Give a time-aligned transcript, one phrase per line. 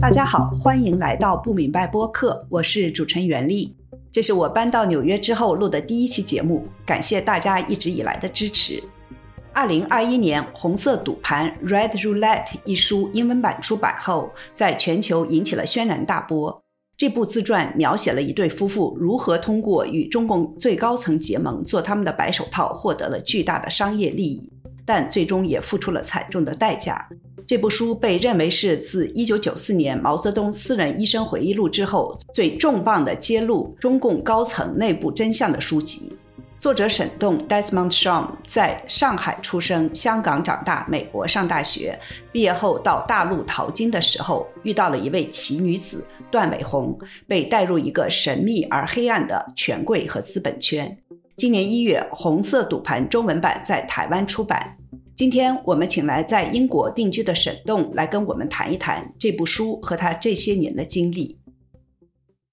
[0.00, 3.74] 大家好，欢迎来到不明白播客，我是主持人袁丽。
[4.12, 8.82] 这是我搬到纽约之后录的第一期节目，感谢大家一直以来的支持。
[9.52, 16.62] 二零二一年，《红色赌盘》（Red Roulette） 一书英文版出版后，在全球引起了轩然大波。
[16.96, 24.53] 这部自传描写了一对夫妇如何通过与中共最高层结盟，做他们的白手套，获得了巨大的商业利益。
[24.86, 27.08] 但最终也付出了惨重的代价。
[27.46, 36.16] 这部书被认为是自1994年毛泽东私人医生回忆录之后最重磅的揭露中共高层内部真相的书籍。
[36.58, 42.00] 作者沈栋 （Desmond Shaw） 在上海出生，香港长大，美国上大学。
[42.32, 46.98] 毕业后到大陆淘金的时候，遇到了一位奇女子段伟红，
[47.28, 50.96] 被带入一个神秘而黑暗的权贵和资本圈。
[51.36, 54.76] 今年一月，《红色赌盘》中文版在台湾出版。
[55.16, 61.40] 今天我们请来在英国定居的沈栋来跟我们谈一谈这部书和他这些年的经历。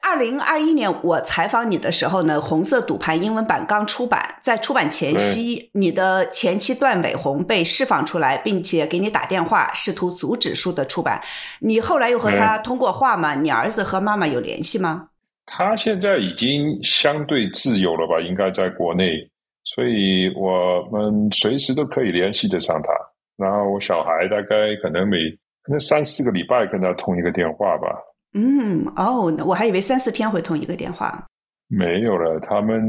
[0.02, 11.22] 二零二一年我采访你的时候呢，《红色赌盘》英文版刚出版，在出版前夕，你的前妻段伟红被释放出来，并且给你打电话，试图阻止书的出版。
[11.60, 13.36] 你后来又和他通过话吗？
[13.36, 15.10] 你儿子和妈妈有联系吗？
[15.54, 18.22] 他现在已经相对自由了吧？
[18.22, 19.20] 应该在国内，
[19.66, 22.90] 所以我们随时都可以联系得上他。
[23.36, 25.18] 然后我小孩大概可能每
[25.64, 27.88] 可能三四个礼拜跟他通一个电话吧。
[28.34, 31.28] 嗯，哦，我还以为三四天会通一个电话。
[31.68, 32.82] 没有了，他们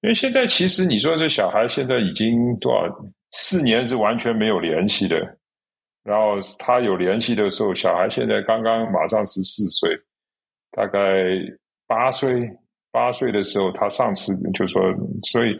[0.00, 2.82] 因为现在其实你说这小孩现在已经多少
[3.30, 5.16] 四年是完全没有联系的。
[6.02, 9.96] 然后他有联系的时候，小孩现在刚刚马上十四岁，
[10.72, 11.00] 大概。
[11.86, 12.50] 八岁，
[12.90, 14.82] 八岁的时候，他上次就说，
[15.22, 15.56] 所以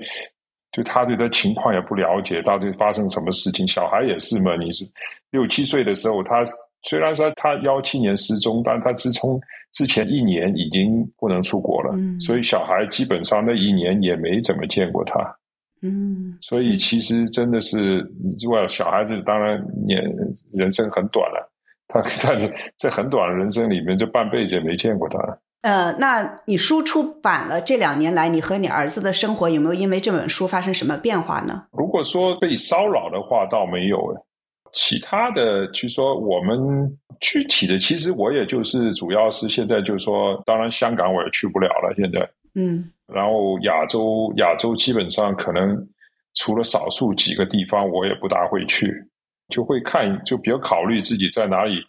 [0.72, 3.66] 就他对他情况也不了解，到底发生什么事情。
[3.66, 4.84] 小孩也是嘛，你是
[5.30, 6.42] 六七岁的时候，他
[6.82, 9.40] 虽然说他幺七年失踪，但他自从
[9.72, 15.18] 之前一年已经不能出国了，所以小孩基本上那一年也没怎么见过他。
[15.82, 17.98] 嗯，所以其实真的是，
[18.40, 19.96] 如果小孩子当然也
[20.52, 21.52] 人生很短了，
[21.88, 25.18] 他但是在很短的人生里面，就半辈子也没见过他。
[25.64, 31.64] 呃，那你书出版了这两年来，你和你儿子的生活有没有因为这本书发生什么变化呢？
[31.72, 34.20] 如果说被骚扰的话，倒没有诶。
[34.74, 45.74] 其他的，就说我们具体的，其实我也就是主要是现在就是说，当然香港我也去不了了，现在，嗯，然后亚洲亚洲基本上可能
[46.34, 48.92] 除了少数几个地方，我也不大会去，
[49.48, 51.82] 就会看，就比较考虑自己在哪里。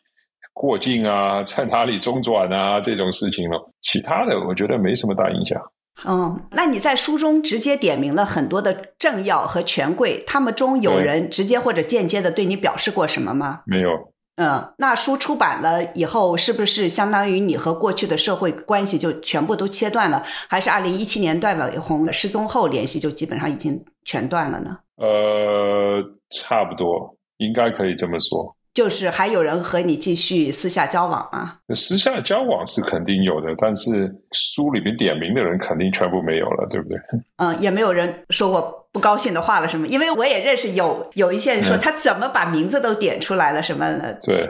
[0.55, 3.71] 过境啊， 在哪里中转啊，这种事情了。
[3.81, 5.61] 其他的我觉得没什么大影响。
[6.07, 13.61] 嗯，那你在书中直接点名了很多的政要和权贵，他们中有人直接或者间接的对你表示过什么吗？
[13.65, 13.89] 没有。
[14.37, 20.21] 嗯，那书出版了以后，是不是相当于你和过去的社会关系就全部都切断了？
[20.49, 24.77] 还是二零一七年段伟红失踪后联系就基本上已经全断了呢？
[24.97, 28.53] 呃，差不多，应该可以这么说。
[28.75, 31.57] 就是还有人和你继续私下交往吗？
[31.73, 36.97] 私下交往是肯定有的，但是书里面点名的人肯定全部没有了，对不对？
[37.37, 39.87] 嗯，也没有人说过不高兴的话了，什么？
[39.87, 44.19] 因为我也认识有有一些人说他怎么把名字都点出来了什么的。
[44.25, 44.45] 对，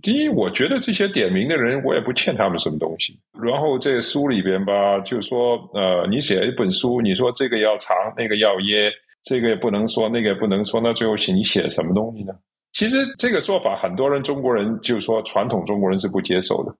[0.00, 3.18] 第一，我觉得这些点名的人，我也不欠他们什么东西。
[3.42, 8.92] 然后这书里边吧，就说呃，你写一本书，你说这个要长，那个要噎，
[9.24, 12.32] 这个也不能说，那个也不能说，那最后写你写什么东西呢？
[12.76, 16.76] 其实这个说法，很多人中国人就是说传统中国人是不接受的，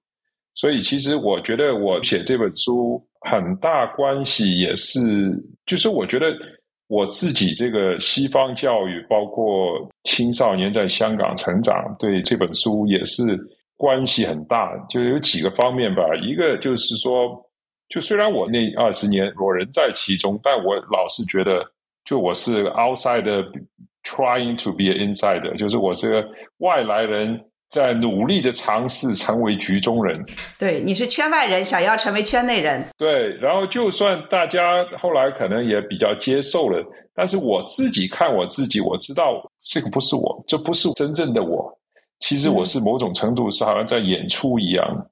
[0.53, 5.01] 所以其实我觉得我写这本书很大关系也是，
[5.65, 6.27] 就是我觉得
[6.85, 13.35] 我自己这个西方教育，包括青少年在香港成长，对这本书也是
[13.75, 14.77] 关系很大。
[14.87, 17.43] 就有几个方面吧，一个就是说，
[17.89, 21.65] 就虽然我那二十年我人在其中，但我老是觉得，
[22.05, 23.43] 就我是 outside 的。
[24.07, 26.27] Trying to be an insider，就是我是个
[26.59, 27.39] 外来人
[27.69, 30.25] 在努力的尝试成为局中人。
[30.57, 32.81] 对，你是圈外人，想要成为圈内人。
[32.97, 36.81] 对，然后就算大家后来可能也比较接受了，
[37.13, 41.69] 但是我自己看我自己，我知道这个不是我，这不是真正的我。
[42.19, 45.05] 其实我是某种程度是好像在演出一样，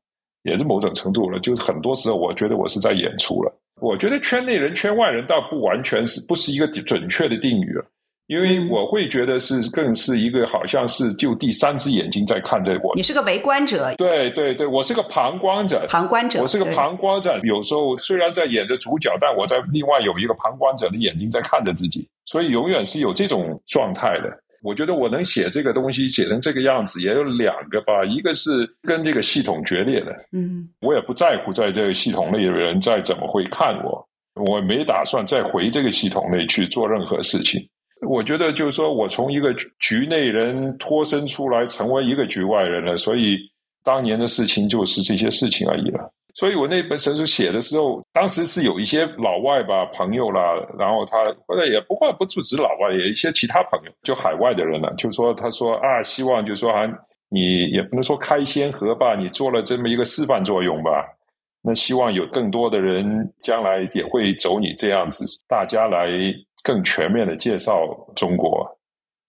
[0.43, 1.37] 也是某种程度了。
[1.41, 3.53] 就是很多时候，我觉得我是在演出了。
[3.81, 7.85] 我觉得圈内人、圈外人倒不完全是不是一个准确的定语了。
[8.27, 17.39] 因为我会觉得是更是一个好像是就第三只眼睛在看这我，你是个围观者，对对对，我是个旁观者，旁观者，我是个旁观者。
[17.43, 24.39] 有时候虽然在演着主角，但我在另外有一个旁观者的眼睛在看着自己，所以永远是有这种状态的。
[24.63, 28.03] 我觉得我能写这个东西写成这个样子，也有两个吧。
[28.05, 37.61] 一个是跟这个系统决裂的，嗯，我也不在乎在这个系统内的人再怎么会看我，我没打算再回这个系统内去做任何事情。
[38.01, 43.37] 我觉得就是说我从一个局内人脱身出来，成为一个局外人了，所以
[43.83, 46.11] 当年的事情就是这些事情而已了。
[46.33, 50.41] 所以我那本神书写的时候，当时是有一些老外吧朋友啦，
[50.77, 56.81] 然后他或者也不过不不止老外，也一些其他朋友，就海外的人了，就是说他说啊，希望就是说啊，
[57.29, 61.07] 你也不能说开先河吧，你做了这么一个示范作用吧，
[61.63, 66.09] 那希望有更多的人将来也会走你这样子，大家来
[66.65, 68.67] 更全面的介绍中国。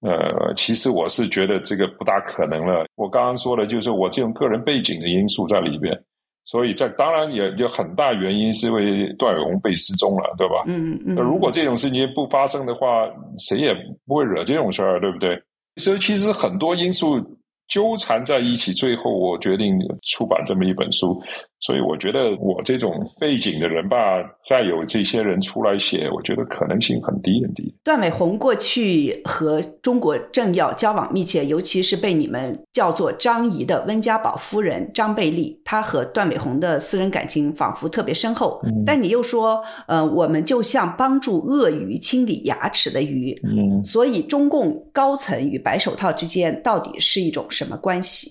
[0.00, 2.87] 呃，其实我是觉得这个不大可能了。
[2.97, 5.97] 我刚刚说的就是我这种个人背景的因素在里边。
[6.44, 10.62] 所以，在当然也就很大原因是因为段永红被失踪了，对吧？
[10.67, 11.15] 嗯嗯。
[11.17, 13.06] 如果这种事情不发生的话，
[13.37, 13.75] 谁也
[14.06, 15.41] 不会惹这种事儿，对不对？
[15.77, 17.21] 所以，其实很多因素。
[17.69, 21.21] 纠缠在一起，最后我决定出版这么一本书。
[21.61, 23.97] 所以我觉得我这种背景的人吧，
[24.38, 27.75] 再有这些人出来写，我觉得可能性很低很低。
[27.82, 38.61] 段伟宏过去和中国政要交往密切，尤其是被你们叫做张仪的温家宝夫人张贝丽，她和段伟宏的私人感情仿佛特别深厚。
[38.85, 43.35] 但你又说，呃，我们就像帮助鳄鱼清理牙齿的鱼。
[43.43, 48.31] 嗯，所以中共高层与白手套之间到底是一种什么关系？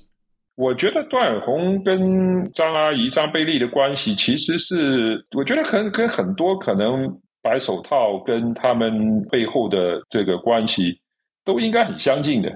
[0.56, 10.98] 我觉得段永红跟张阿姨张贝利的关系，其实是我觉得很跟很多可能白手套跟他们背后的这个关系
[11.44, 12.50] 都应该很相近的。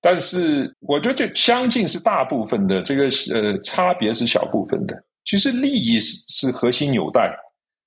[0.00, 3.04] 但是我觉得这相近是大部分的，这个
[3.34, 4.96] 呃差别是小部分的。
[5.26, 7.30] 其实利益是是核心纽带，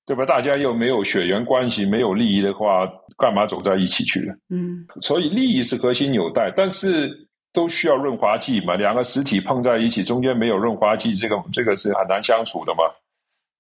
[0.06, 0.26] 对吧？
[0.26, 2.88] 大家又没有血缘关系，没有利益的话，
[3.18, 4.36] 干嘛走在一起去了？
[4.50, 7.28] 嗯，所以利益是核心纽带，但是。
[7.52, 8.76] 都需要润滑剂嘛？
[8.76, 12.84] 两个实体碰在一起，中间没有润滑剂，这个这个是很难相处的嘛。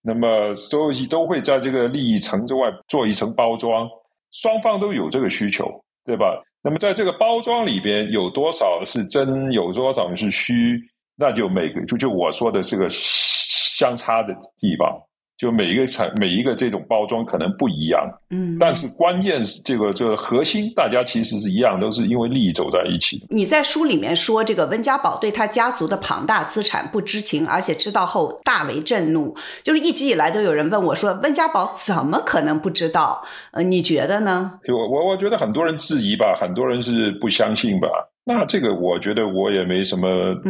[0.02, 3.90] 那么所以都会在这个利益层之外做一层包装，
[4.32, 5.66] 双方都有这个需求，
[6.06, 6.42] 对吧？
[6.62, 10.80] 那么在这个包装里边有多少是真，有多少是虚，
[11.16, 15.09] 那就每个就就我说的这个相差的地方。
[15.40, 23.26] 就每一个产每一个这种包装可能不一样，嗯，但是关键是这个这个核心，大家其实是一样，都是因为利益走在一起。
[23.30, 29.34] 你在书里面说，这个温家宝对他家族的庞大资产不知情，而且知道后大为震怒。
[29.64, 33.24] 就是一直以来都有人问我说，温家宝怎么可能不知道？
[33.54, 34.60] 呃，你觉得呢？
[34.68, 37.88] 我我我觉得很多人质疑吧，很多人是不相信吧。
[38.26, 40.10] 那这个我觉得我也没什么，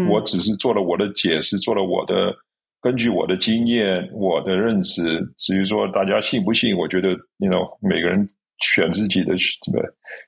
[0.10, 2.36] 我只是做了我的解释，做了我的。
[2.81, 8.28] 根据我的经验，我的认识，至于说大家信不信，我觉得，you know，每个人
[8.74, 9.84] 选自己的这个。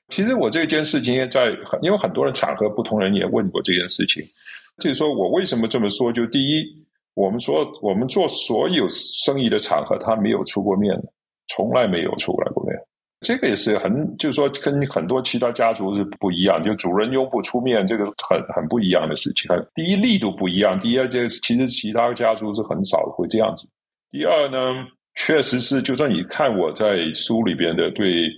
[0.08, 1.46] 其实我这件事情在，
[1.80, 4.22] 因为很多人场合不同，人也问过这件事情。
[4.78, 6.12] 就是说我为什么这么说？
[6.12, 6.64] 就第一，
[7.14, 10.94] 我们说我们做所有生意的场合，他没有出过面，
[11.48, 12.61] 从来没有出来过。
[13.22, 19.48] 这个也是很，就是说跟很多其他家族是不一样，就主人又不出面，这个很很不一样的事情。
[19.74, 23.68] 第一力度不一样，第二这其实其他家族是很少会这样子。
[24.10, 24.84] 第二呢，
[25.14, 28.28] 确实是，就算你看我在书里边的对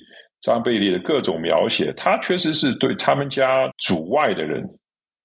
[0.40, 4.62] 张贝利的各种描写，他确实是对他们家主外的人，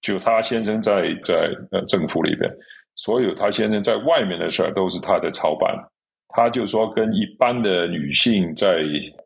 [0.01, 2.49] 就他先生在在呃政府里边，
[2.95, 5.75] 所有他先生在外面的事儿都是他在操办。
[6.29, 8.77] 他就说，跟一般的女性在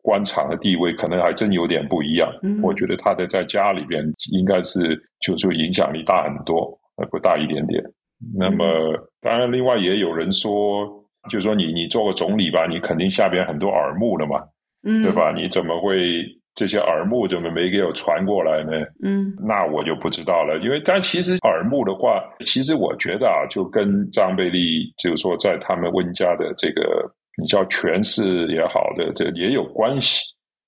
[0.02, 2.32] 官场的地位可能还真有点不一样。
[2.62, 7.82] 我觉得他的在家里边应该是就说影响力大很多，呃，不大一点点。
[8.36, 8.64] 那么，
[9.20, 10.88] 当然，另外也有人说，
[11.30, 14.42] 就说你你做个总理吧，你肯定下边很多耳目了嘛，
[14.82, 15.30] 对吧？
[15.34, 16.24] 你怎么会？
[16.54, 18.86] 这些耳目怎么没给我传过来呢？
[19.02, 20.58] 嗯，那我就不知道了。
[20.62, 30.22] 因为，但其实耳目的话，其实我觉得啊，就跟张贝利，就是说在他们温家的这个你叫权势也好的，这也有关系。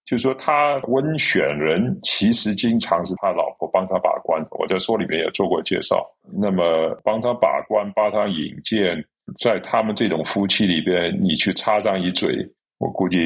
[0.05, 4.41] 就是说，他温选人，其实经常是他老婆帮他把关。
[4.53, 6.05] 我在书里面也做过介绍。
[6.41, 9.05] 那么，帮他把关，帮他引荐，
[9.37, 13.19] 在他们这种夫妻里边，你去插上一嘴，我估计。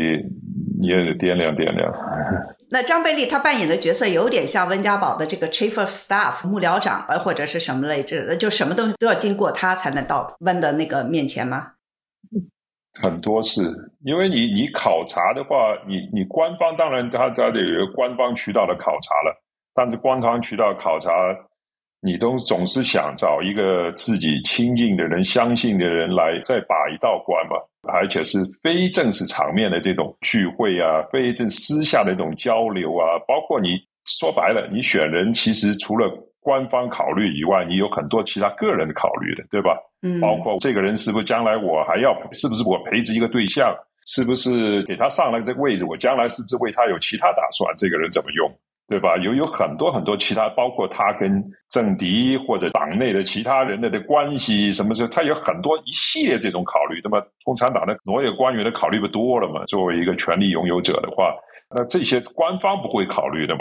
[0.81, 1.93] 你也得掂量掂量。
[2.73, 11.73] 那张贝利他扮演的角色有点像温家宝的这个 chief of staff 幕僚长啊，或者是什么类的，就什么东西都要经过他才能到温的那个面前吗？
[13.03, 13.61] 很多是，
[14.07, 19.39] 因为你你考察的话，你你官方当然他他得有官方渠道的考察了，
[19.75, 21.11] 但是官方渠道考察。
[22.03, 27.57] 你都总是想找一个自己亲近的人、相信的人来再把一道关嘛，
[27.89, 36.11] 而且是非正式场面的这种聚会啊，非正私下的一种交流啊，包括你说白了，你选人其实除了
[36.41, 39.77] 官方考虑以外，你有很多其他个人的考虑的，对吧？
[40.03, 43.75] 嗯，包括这个人是不是将来我还要，是不是我培植一个对象，
[44.07, 47.73] 是不是给他上了这个位置，我将来是不是为他有其他打算？
[47.77, 48.51] 这个人怎么用？
[48.91, 49.17] 对吧？
[49.19, 55.09] 有有很多很多其他，包括他跟政敌或者党内的其他人的的关系，什么时候？
[55.09, 56.99] 他有很多一系列这种考虑。
[57.05, 59.65] 那么共产党的所有官员的考虑不多了嘛？
[59.67, 61.33] 作为一个权力拥有者的话，
[61.73, 63.61] 那这些官方不会考虑的嘛？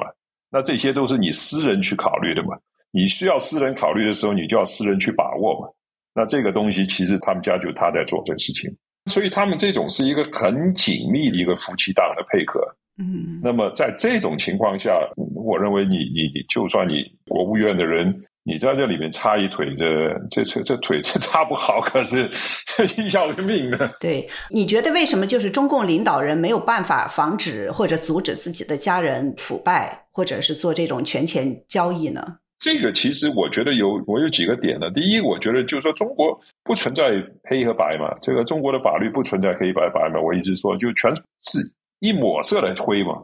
[0.49, 2.57] 那这些都是你私人去考虑的嘛？
[2.89, 5.67] 你需要私人考虑的时候，你就要私人去把握嘛？
[6.15, 8.67] 那这个东西其实他们家就他在做这个事情，
[9.05, 12.59] 所以他们这种是一个很紧密的一个夫妻档的配合。
[12.99, 14.99] 嗯，那么在这种情况下，
[15.33, 18.13] 我认为你你你就算你国务院的人，
[18.43, 22.29] 你在这里面插一腿，这这这这腿这 插不好，可是
[23.15, 23.89] 要了命的。
[24.01, 32.37] 对，你觉得为什么就是中共领导人没有办法防止或者阻止自己的家人腐败，或者是做这种权钱交易呢？
[32.59, 34.91] 这个其实我觉得有我有几个点呢。
[34.93, 37.05] 第一，我觉得就是说中国不存在
[37.43, 40.19] 黑和白嘛，这个中国的法律不存在黑白白嘛。
[40.19, 41.59] 我一直说就全是。
[41.99, 43.23] 一抹色的灰嘛，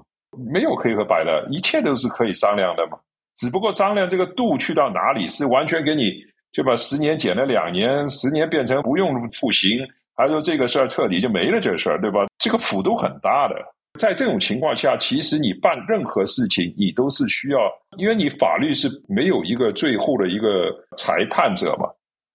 [0.52, 2.98] 没有黑和白的，一切都是可以商量的嘛。
[3.36, 9.80] 只不过商量这个度去到哪里，是完全给你就把十年减了两年，十年变成不用复刑，
[10.16, 12.26] 还是说这个事儿彻底就没了这事儿，对吧？
[12.38, 13.56] 这个幅度很大的。
[14.00, 17.60] 在这种情况下，其实你办任何事情，你都是需要，
[17.98, 21.90] 因为你法律是没有一个最后的一个裁判者嘛，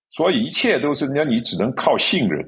[0.08, 2.42] 所以一切都是那你只能靠信任，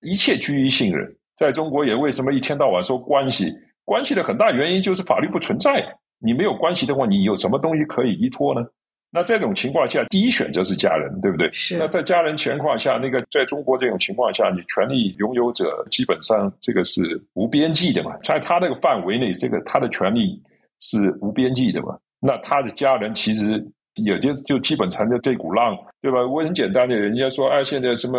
[0.00, 1.16] 一切居于信任。
[1.42, 3.52] 在中国也为什么一天到晚说关系？
[3.84, 5.84] 关系的很大原因就是法律不存在。
[6.20, 8.64] 你没有关系的话，你有什么东西可以依托呢？
[9.10, 11.50] 那这种情况下，第一选择是家人，对不对？
[11.52, 11.76] 是。
[11.76, 17.02] 那在家人情况下，那个在中国这种情况下，你权利拥有者基本上这个是
[17.34, 20.40] 无边际的嘛，在他那个范围内，这个他的权利
[20.78, 21.98] 是无边际的嘛。
[22.20, 23.60] 那他的家人其实
[23.96, 26.24] 也就就基本乘着这股浪，对吧？
[26.24, 28.16] 我很简单的，人家说，哎，现在什么？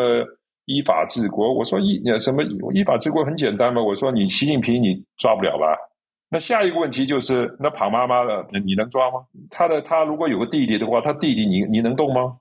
[0.65, 2.43] 依法治国，我说依什么
[2.73, 3.81] 依法治国很简单嘛。
[3.81, 5.75] 我说你习近平你抓不了吧？
[6.29, 9.23] 那下一个问题就是，那庞妈妈的你能抓吗？
[9.49, 12.37] 他的他如果有个弟弟的话，他弟弟你你能动吗？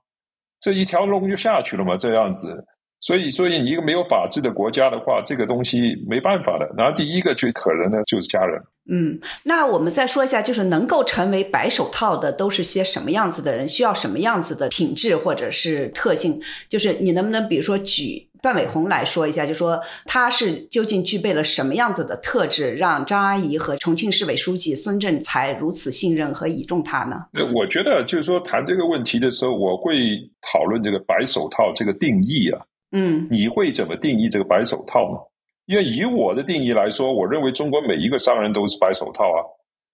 [0.59, 2.65] 这一条龙就下去了嘛，这样子。
[3.01, 6.65] 所以，所以你一个没有法治的国家的话，这个东西没办法的。
[6.77, 8.59] 然后第一个最可能的就是家人。
[8.89, 13.67] 嗯，那我们再说一下，就是能够成为白手套的都是些什么样子的人？
[13.67, 16.41] 需要什么样子的品质或者是特性？
[16.67, 27.25] 就是你能不能比如说举段伟宏来说一下，就说他是究竟具备了什么样子的特质，让张阿姨和重庆市委书记孙政才如此信任和倚重他呢？
[27.31, 32.61] 呃，我觉得就是说谈这个问题的时候，我会讨论这个白手套这个定义啊。
[32.91, 35.17] 嗯，你会怎么定义这个白手套呢？
[35.65, 39.39] 因为以我的定义来说，我认为中国每一个商人都是白手套啊。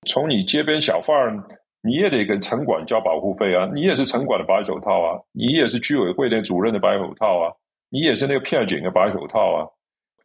[0.07, 1.15] 从你街边小贩，
[1.81, 7.51] 你也得跟城管交保护费啊，你也是城管的白手套啊，你也是居委会的主任的白手套啊，
[7.89, 9.67] 你也是那个片警的白手套啊。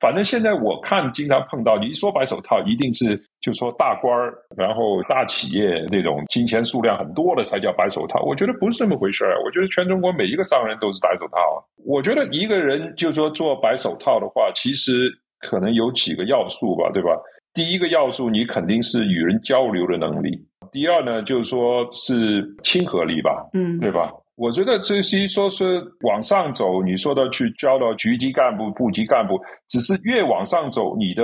[0.01, 8.23] 反正现在我看，经常碰到你一说白手套，一定是就说大官儿，然后大企业那种金钱数量很多的才叫白手套。
[8.23, 9.41] 我觉得不是这么回事儿。
[9.45, 11.57] 我觉得全中国每一个商人都是白手套啊。
[11.87, 15.11] 我觉得一个人就说做白手套的话，其实
[15.45, 17.11] 可能有几个要素吧，对吧？
[17.53, 20.33] 第一个要素，你肯定是与人交流的能力；
[20.73, 24.11] 第二呢，就是说是亲和力吧，嗯，对吧？
[24.37, 31.23] 我觉得这些说是往上走，你说的去交到局级干部、部级干部，只是越往上走，你的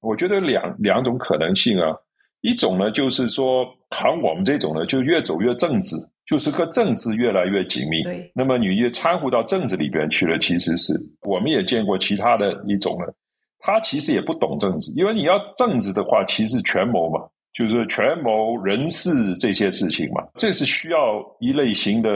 [0.00, 1.94] 我觉得两两种可能性啊。
[2.40, 8.00] 一种呢，就是说，像我们这种呢，就越走越政治，就是和政治越来越紧密。
[8.04, 10.94] 对，那么你越掺和到政治里边去了，其实是
[11.26, 13.12] 我们也见过其他的一种了，
[13.58, 17.20] 他其实也不懂政治，因为你要政治的话，其实权谋嘛。
[17.54, 20.98] 就是权谋人事这些事情嘛，这是需要
[21.40, 22.10] 一类型的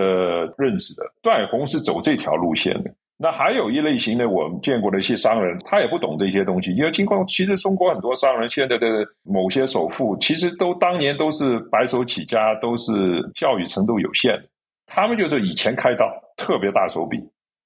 [0.57, 1.03] 认识的。
[1.21, 2.91] 段宏是走这条路线的。
[3.17, 6.73] 那还有一类型的，我们见过的一些商人，他也不懂这些东西。
[6.75, 12.93] 因为经过，其实中国很多商人现在的某些首富，其实都当年都是白手起家，都是
[13.35, 14.45] 教育程度有限的。
[14.87, 16.07] 他们就是以前开道，
[16.37, 17.19] 特别大手笔，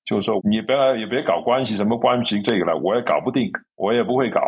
[0.06, 4.40] 就是说你别也别搞关系，什么关系这个了，我也搞不定，我也不会搞。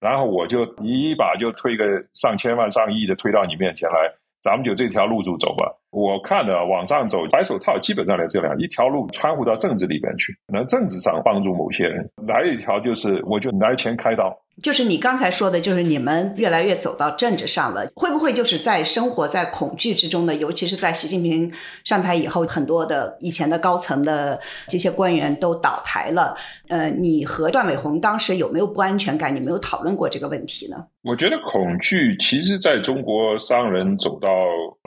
[0.00, 3.96] 然后我就一把就推个上千万上亿的推到你面前来，
[4.42, 5.72] 咱们就这条路数走吧。
[5.90, 20.34] 我看的往上走，白手套基本上来这两一条路穿护到政治里边去，能政治上帮助某些人；来一条就是我就拿钱开刀，就是你刚才说的，就是你们越来越走到政治上了，会不会就是在生活在恐惧之中呢？
[20.34, 21.50] 尤其是在习近平
[21.84, 26.36] 上台以后，很多的以前的高层的这些官员都倒台了。
[26.68, 29.34] 呃，你和段伟宏当时有没有不安全感？
[29.34, 30.76] 你没有讨论过这个问题呢？
[31.02, 34.28] 我觉得恐惧，其实在中国商人走到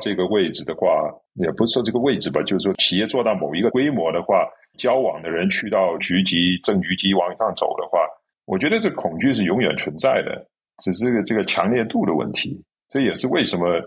[0.01, 0.88] 这个位置的话，
[1.34, 4.45] 也不是说这个位置吧，就是说企业做到某一个规模的话，
[4.77, 8.00] 交往的人去到局级、正局级往上走的话。
[8.45, 10.45] 我觉得这恐惧是永远存在的，
[10.77, 12.61] 只是这个强烈度的问题。
[12.89, 13.81] 这也是为什么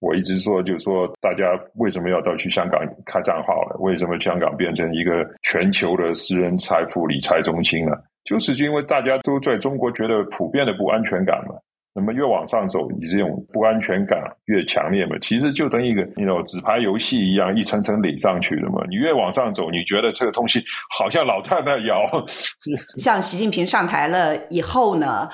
[0.00, 3.76] 我一直说，就是说大家为什么要到去香港开账号了？
[3.80, 8.02] 为什么香港变成一个全球的私人财富理财中心了？
[8.24, 11.54] 就是因为大家都在中国觉得普遍的不安全感嘛。
[11.98, 15.16] 那么越往上走，你这种不安全感越强烈嘛？
[15.20, 18.82] 其实就等于一个那种纸牌游戏一样，一层层垒上去的嘛。
[18.88, 20.62] 你越往上走，你觉得这个东西
[20.96, 22.04] 好像老在那摇。
[22.98, 25.28] 像习近平上台了以后呢，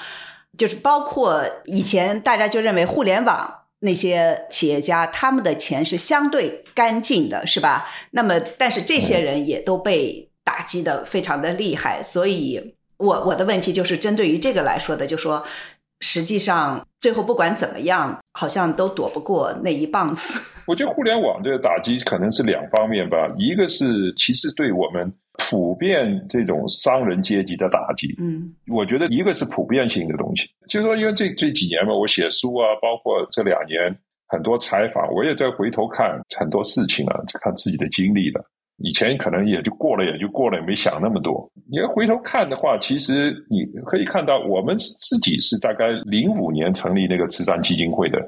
[0.56, 7.86] 就是包括以前大家就认为互联网那些企业家他们的钱是相对干净的，是吧？
[8.10, 12.02] 那么但是这些人也都被打击的非常的厉害。
[12.02, 15.44] 所以我我的问题就是针对于这个来说的，就说。
[16.04, 20.38] 实际上，最后不管怎么样，好像都躲不过那一棒子。
[20.68, 25.10] 我觉得互联网这个打击可能是两方面吧，一个是其实对我们
[25.48, 28.14] 普遍这种商人阶级的打击。
[28.18, 33.96] 嗯，我觉得一个是普遍性的东西，就是说，因为这这几年嘛，我写书啊，包括这两年
[34.28, 38.44] 很多采访，我也在回头看很多事情啊，看自己的经历了。
[38.78, 41.50] 以前可能也就过了，也就过了，也没想那么多。
[41.70, 48.18] 你要回头看的话，其实你可以看到，我们自己是大概零五年成立那个慈善基金会的，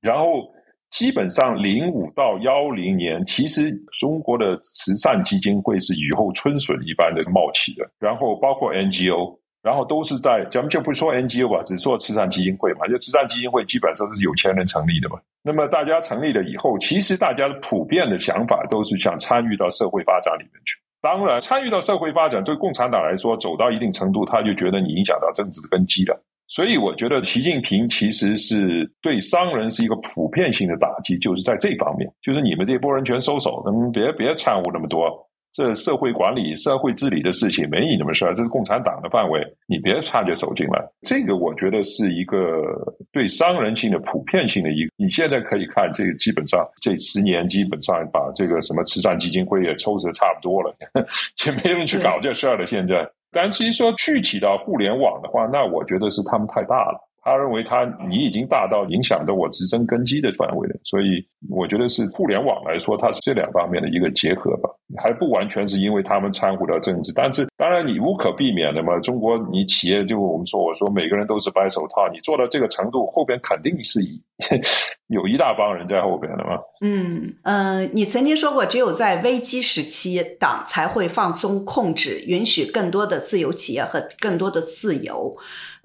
[0.00, 0.48] 然后
[0.90, 9.38] 基本上零五到幺零年，其实中国的慈善基金会是雨后春笋一般的冒起的，然后包括 NGO。
[9.66, 12.86] 然后都是在咱们就不说 NGO 吧，只说慈善基金会嘛。
[12.86, 15.18] 就慈善基金会基本上都是有钱人成立的嘛。
[15.42, 20.78] 那么大家成立了以后，其实大家普遍的想法都是想参与到社会发展里面去。
[21.02, 26.16] 当然，参与到社会发展对共产党来说，走到一定程度，他就觉得你影响到政治的根基了。
[26.46, 35.28] 所以，我觉得习近平其实是对商人是一个普遍性的打击，就是在这方面，就是你们这波人全收手，能别别掺和那么多。
[35.56, 40.86] 这社会管理、社会治理的事情没你那么事儿，这是共产党的范围，你别插着手进来。
[41.00, 42.62] 这个我觉得是一个
[43.10, 44.90] 对商人性的普遍性的一个。
[44.98, 50.76] 你现在可以看，这个基本上这十年基本上把这个什么慈善基金会也抽的差不多了，
[51.46, 52.66] 也没人去搞这事儿了。
[52.66, 57.00] 现在，但其实说具体到互联网的话，那我觉得是他们太大了。
[57.22, 64.70] 他认为他你已经大到影响到我自身根基的范围了，所以我觉得是互联网来说，它是这两方面的一个结合吧，
[65.02, 68.98] 还不完全是因为他们掺和了政治，但是当然你无可避免的嘛。
[69.00, 74.22] 中国你企业就我们说，我说每个人都是白手套，你做到这个程度，后边肯定是以。
[75.08, 76.58] 有一大帮人在后边的嘛。
[76.82, 85.34] 嗯嗯，你曾经说过，只有在危机时期，党才会放松控制，允许更多的自由企业和更多的自由。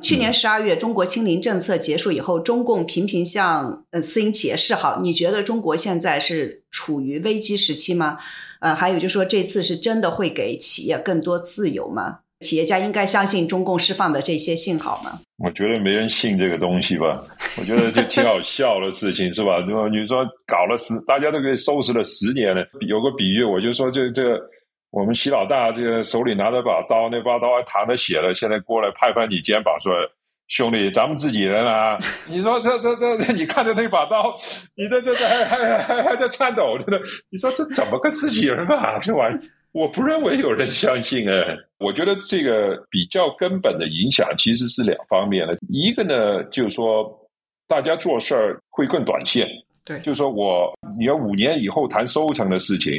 [0.01, 4.99] 去年十二月，中国清零政策结束以后，中共频频向呃私营企业示好。
[5.01, 8.17] 你觉得中国现在是处于危机时期吗？
[8.59, 12.19] 呃，还有就是说，这次是真的会给企业更多自由吗？
[12.39, 15.19] 企业家应该相信中共释放的这些信号吗？
[15.37, 17.23] 我觉得没人信这个东西吧。
[17.59, 19.59] 我觉得这挺好笑的事情，是吧？
[19.59, 22.65] 如果你说搞了十，大家都给收拾了十年了。
[22.87, 24.39] 有个比喻，我就说，这这
[24.89, 29.93] 我们习老大这个手里拿着把刀，那把刀还淌着血了，现在过来拍拍你肩膀说
[30.51, 34.35] ：“兄弟，咱们自己人啊！” 你说这这这，你看着那把刀，
[34.75, 37.01] 你这这这还还还还在颤抖着呢。
[37.29, 38.99] 你说这怎么个自己人啊？
[38.99, 39.39] 这玩意？
[39.71, 41.33] 我不认为有人相信哎，
[41.79, 47.09] 我觉得这个比较根本的影响其实是两方面的，一个呢就是说
[47.65, 49.47] 大家做事儿会更短线，
[49.85, 52.91] 对，就是说我你要五年以后谈收成的事情，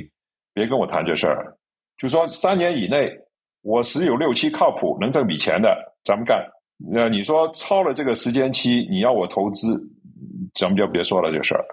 [0.55, 1.55] 别跟我谈这事儿，
[1.99, 3.13] 就说三年以内
[3.61, 6.43] 我十有六七靠谱能挣笔钱的，咱们干。
[6.91, 9.81] 那你说超了这个时间期，你要我投资，
[10.55, 11.65] 咱们就别说了这事儿，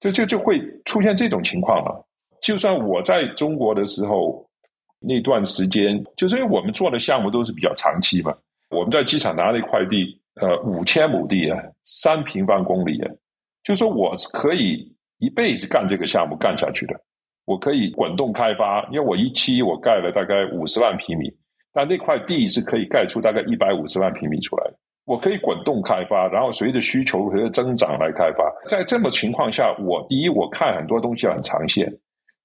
[0.00, 2.06] 就就就会出现这种情况了。
[2.40, 4.48] 就算我在中国的时候，
[5.00, 8.34] 那段时间，就是因为我们做的项目都是比较长期嘛。
[8.70, 13.10] 我们在机场拿了一块地，呃，五千亩地啊，三平方公里啊，
[13.62, 16.94] 就说我是可以一辈子干这个项目干下去的。
[17.44, 21.32] 我可以滚动开发，因为我一期我盖了大概五十万平米，
[21.76, 24.74] 但那块地是可以盖出大概一百五十万平米出来的。
[25.04, 28.50] 我可以滚动开发，然后随着需求和增长来开发。
[28.66, 31.86] 在这么情况下，我第一我看很多东西要很长线。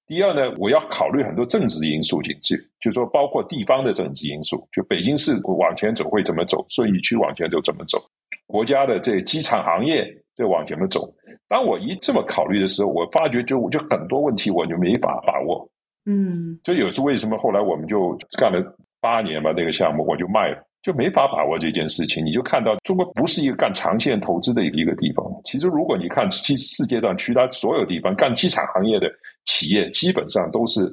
[0.06, 7.98] 第二呢，我要考虑很多政治因素进去，就说包括地方的政治因素，就北京市往前走会怎么走，顺义区往前走怎么走，
[8.46, 11.10] 国家的这机场行业这往前面走。
[11.48, 15.66] 当我一这么考虑的时候，我发觉就就很多问题我就没法把握。
[16.04, 18.60] 嗯，这也是为什么后来我们就干了
[19.02, 20.64] 八年吧，这个项目我就卖了。
[20.82, 25.24] 就没法把握这件事情，你就看到中国不是一个干长线投资的一个地方。
[25.44, 29.06] 其实，如果你看其世界上其他所有地方干机场行业的
[29.44, 30.90] 企业，基本上都是。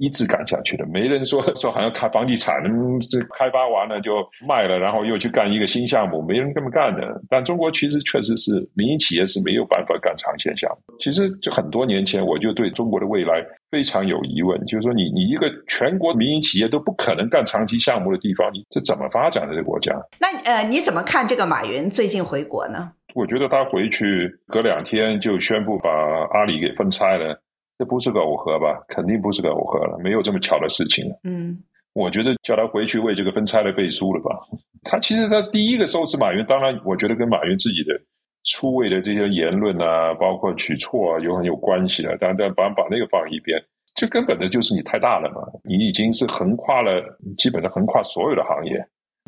[0.00, 2.56] 一直干下去的，没人说 说好像开房地产，
[3.02, 7.20] 这开发完了就卖了，然后又去干一个新项目，没人这么干的。
[7.28, 10.94] 但中国其实确实是民营企业是没有办法干长线项目。
[10.98, 19.94] 其实就很多年前我就对中国的未来非常有疑问，就是说你你一个全国民营企业都不可能干长期项目的地方，你这怎么发展的这个国家？
[20.18, 22.90] 那呃，你怎么看这个马云最近回国呢？
[23.14, 25.90] 我觉得他回去隔两天就宣布把
[26.30, 27.38] 阿里给分拆了。
[27.80, 28.78] 这不是个偶合吧？
[28.88, 31.18] 肯定不是个偶合了，没有这么巧的事情了。
[31.24, 31.58] 嗯，
[31.94, 34.38] 我觉得叫他回去为这个分拆的背书了吧？
[34.84, 37.98] 他其实他第一个收拾马云，当然我觉得跟马云自己的
[38.44, 42.14] 出位的这些言论啊，包括举措啊，有很有关系的。
[42.20, 43.58] 但但把把那个放一边，
[43.94, 45.40] 这根本的就是你太大了嘛！
[45.64, 47.02] 你已经是横跨了，
[47.38, 48.72] 基本上横跨所有的行业，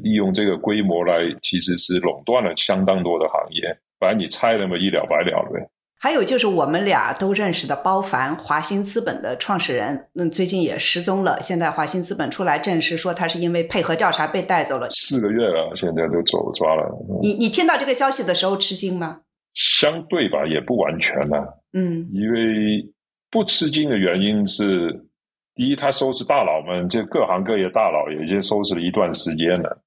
[0.03, 3.63] 利用这个规模来，其实是垄断了相当多的行业，
[3.99, 5.67] 把你拆了嘛，一了百了了呗。
[6.03, 11.41] 还有就是我们俩都认识的包凡，华兴资本的创始人，嗯，最近也失踪了。
[11.41, 14.89] 现在华兴资本出来证实说，他是因为配合调查被带走了。
[14.91, 16.91] 四个月了，现在都走抓了。
[17.21, 19.21] 你你听到这个消息的时候吃惊吗？
[19.55, 21.37] 相对吧，也不完全呢。
[21.73, 22.85] 嗯，因为
[23.31, 25.07] 不吃惊的原因是，
[25.55, 29.81] 第一，他收拾大佬们，这各行各业大佬已经收拾了一段时间了。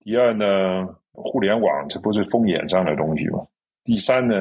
[0.00, 0.44] 第二呢，
[1.12, 3.38] 互联网这不是风眼上的东西吗？
[3.84, 4.34] 第三呢？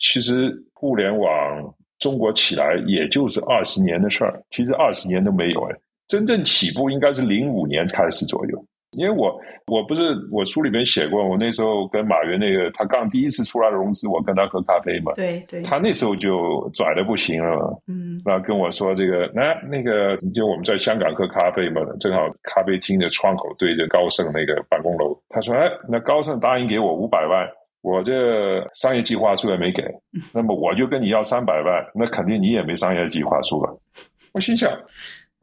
[0.00, 8.64] 其实互联网中国起来也就是二十年的事儿，其实二十年都没有哎，真正起步应该是零五年开始左右。
[8.92, 10.00] 因为我我不是
[10.32, 27.46] 我书里面写过，我那时候跟马云那个他刚第一次出来融资，我跟他喝咖啡嘛，对对，他那时候就拽的不行了，嗯，然后跟我说这个，那那个就我们在香港喝咖啡嘛，正好咖啡厅的窗口对着高盛那个办公楼，他说哎，那高盛答应给我五百万。
[27.80, 29.82] 我这商业计划书也没给，
[30.34, 33.78] 那么我就跟你要三百万，那肯定你也没商业计划书了。
[34.32, 34.70] 我心想，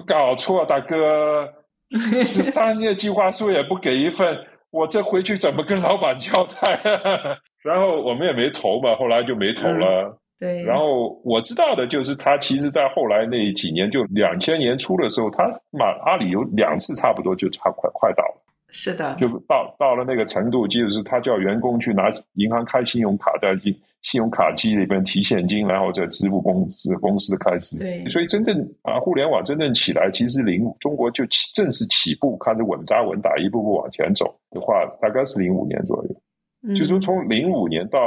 [0.05, 1.47] 搞错，大哥，
[1.89, 4.37] 商业计划书也不给一份，
[4.69, 6.79] 我这回去怎么跟老板交代？
[7.63, 10.15] 然后我们也没投嘛，后来就没投了。
[10.37, 10.61] 对。
[10.63, 18.41] 然后我知道的就是，他其实在后来那几年，就两千年初的时候，他马阿里有两次差不多就差快快倒了。
[18.77, 27.79] 是的，就到到了那个程度，就是他叫员工去拿银行开信用卡，在信信用卡机里边提现金，然后再支付公司公司的开支。
[27.79, 36.75] 对，所以真正啊，互联网真正起来，其实零中国就起正式起步，开始稳扎稳打，一步步往前走的话，大概是零五年左右。
[36.75, 37.99] 就说从零五年到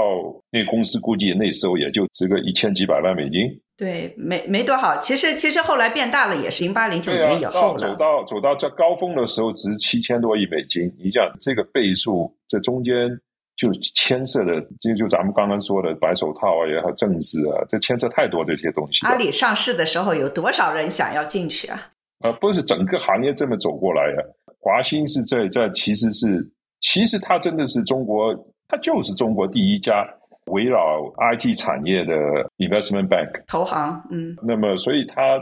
[0.50, 3.40] 那公司，估计那时候也就值个一千几百万美金。
[3.78, 4.98] 对，没没多好。
[4.98, 7.78] 其实其实后来变大了，也是零八零九年以后了。
[7.78, 10.92] 走到走到这高峰的时候，值七千多亿美金。
[10.98, 13.08] 你讲这个倍数，这中间
[13.56, 19.06] 就牵涉的，就就咱们刚刚说的白手套啊，也好政治啊，这牵涉太多这些东西。
[19.06, 21.88] 阿里上市的时候，有多少人想要进去啊？
[22.18, 24.16] 啊，不是整个行业这么走过来呀。
[24.58, 26.44] 华兴是在在，其实是
[26.80, 28.34] 其实它真的是中国，
[28.66, 30.04] 它就是中国第一家。
[30.50, 31.02] 围绕
[31.34, 32.14] IT 产业的
[32.58, 35.38] investment bank 投行，嗯，那么所以他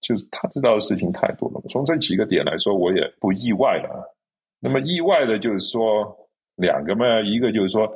[0.00, 1.60] 就是他知道的事情太多了。
[1.68, 4.14] 从这几个点来说，我也不意外了。
[4.60, 6.16] 那么意外的就是说
[6.56, 7.86] 两个嘛，一个就是说，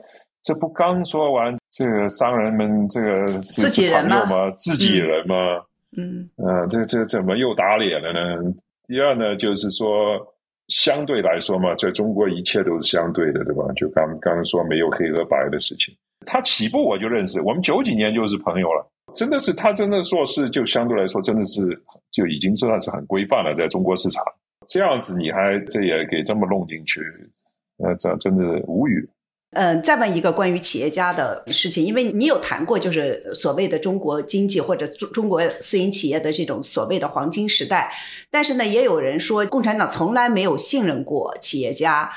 [0.43, 4.51] 这不刚说完这个商人们这个自己人吗？
[4.51, 5.63] 自己人吗？
[5.97, 8.55] 嗯，呃，这这怎么又打脸了呢？
[8.87, 10.19] 第二呢，就是说
[10.69, 13.65] 相对来说嘛，在中国一切都是相对的，对吧？
[13.75, 15.95] 就刚刚刚说没有黑和白的事情。
[16.27, 21.61] 他起步我就认识，我们九几年就是朋友了，真的是他真的做事就相对来说真的是
[22.11, 24.25] 就已经算是很规范了，在中国市场
[24.67, 27.01] 这样子你还这也给这么弄进去，
[27.77, 29.09] 那这真的无语。
[29.53, 37.91] 嗯，再问一个关于企业家的事情，因为你有谈过，就是所谓的中国经济或者中中国私营企业的这种所谓的黄金时代，
[38.31, 42.11] 但是呢，也有人说共产党从来没有信任过企业家。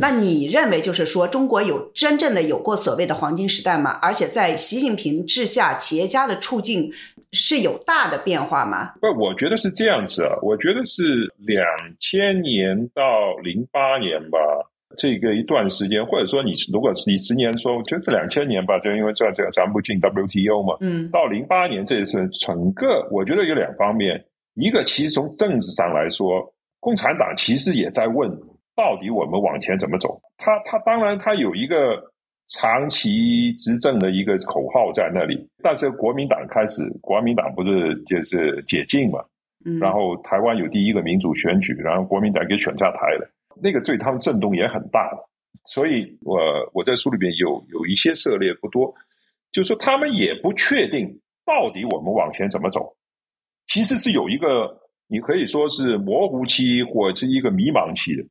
[0.00, 3.98] 那你认为，就是说中国有真正的有过所谓的黄金时代吗？
[4.02, 6.92] 而且在习近平治下，企业家的处境
[7.32, 8.92] 是有大的变化吗？
[9.00, 11.02] 不，我觉得是这样子啊，我觉得是
[11.38, 11.64] 两
[11.98, 14.38] 千年到零八年吧。
[14.96, 24.22] 这个一段时间，或者说你如果你十年说，就是两千年吧，就因为这这咱们不进 WTO 嘛，嗯，到零八年这一次整个，我觉得有两方面，
[24.54, 26.42] 一个其实从政治上来说，
[26.80, 28.30] 共产党其实也在问，
[28.74, 30.20] 到底我们往前怎么走？
[30.36, 32.02] 他他当然他有一个
[32.48, 39.18] 长期执政的一个口号在那里，但是国民党开始，国民党不是就是解禁嘛，
[39.64, 39.78] 嗯。
[39.78, 43.28] 然后台湾有第一个民主选举，然后国民党给选下台了，
[43.62, 45.18] 那个对他们震动也很大的。
[45.64, 46.38] 所以我
[46.72, 48.94] 我在书里面有有一些涉猎不多，
[49.52, 51.08] 就是说他们也不确定
[51.44, 52.94] 到底我们往前怎么走，
[53.66, 58.22] 其实是有一个你可以说是模糊期或者是一个迷茫期的。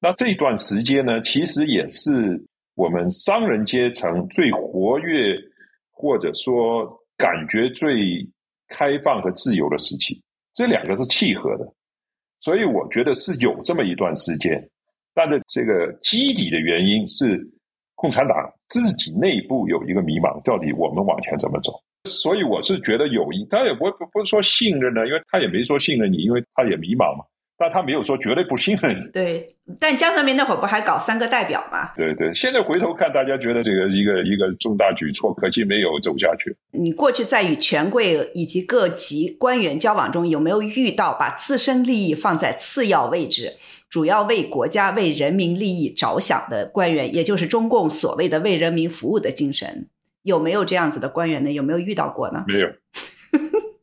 [0.00, 2.38] 那这段时间呢，其实也是
[2.74, 5.34] 我们商人阶层最活跃
[5.90, 6.84] 或者说
[7.16, 8.28] 感觉最
[8.68, 10.20] 开放和自由的时期。
[10.52, 11.72] 这两个是契合的，
[12.44, 14.62] 所以我觉得是有这么一段时间，
[15.14, 17.40] 但是这个基底的原因是
[17.94, 18.36] 共产党
[18.68, 21.72] 自己内部有一个迷茫，到底我们往前怎么走？
[22.04, 27.24] 所以我是觉得有一，他也不不不是说信任呢，因为他也没说信任你，因为他也迷茫嘛，
[27.56, 29.04] 但他没有说绝对不信任你。
[29.12, 29.46] 对，
[29.80, 31.92] 但江泽民那会儿不还搞三个代表吗？
[31.96, 36.56] 对对，现在回头看，大家觉得这个一个一个重大举措，可惜没有走下去。
[36.72, 43.54] 你过去在与权贵以及各级官员交往中，有没有遇到把自身利益放在次要位置，
[43.88, 49.88] 主要为国家、为人民利益着想的官员，也就是中共所谓的为人民服务的精神？
[50.24, 51.52] 有没有这样子的官员呢？
[51.52, 52.44] 有没有遇到过呢？
[52.48, 52.68] 没有，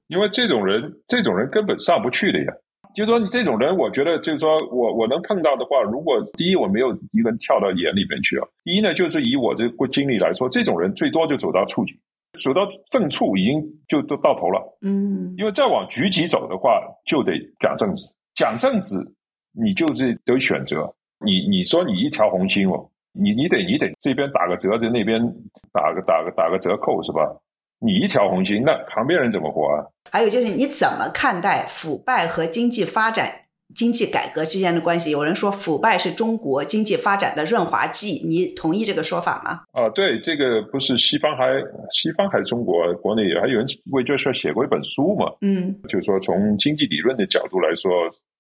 [0.08, 2.52] 因为这种人，这种人根本上不去的呀。
[2.94, 11.94] 就是说，你这种人，我觉得就是说我我能碰到的话，如果第一我没有一个人跳到眼里面去啊，第一呢，就是以我这个经历来说，这种人最多就走到处级，
[12.44, 14.62] 走到正处已经就都到头了。
[14.82, 18.98] 嗯因为再往局级走的话，就得讲政治，讲政治
[19.54, 20.94] 你就是得选择。
[21.24, 25.22] 你你说你一条红心哦，你你得你得这边打个折子，那边
[25.72, 27.22] 打个打个打个折扣是吧？
[27.84, 29.84] 你一条红心，那旁边人怎么活啊？
[30.12, 33.34] 还有就是你怎么看待腐败和经济发展、
[33.74, 35.10] 经济改革之间的关系？
[35.10, 39.62] 有人说腐败是中国经济发展的润滑剂，你同意这个说法吗？
[39.72, 41.46] 啊，对，这个不是西方还
[41.92, 45.26] 西方还是中国国内还有人为这事写过一本书嘛？
[45.42, 47.92] 嗯就是说从经济理论的角度来说，